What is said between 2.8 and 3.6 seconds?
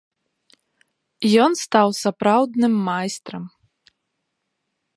майстрам.